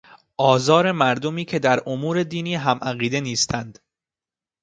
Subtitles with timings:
[0.37, 3.79] آزار مردمی که در امور دینی هم عقیده نیستند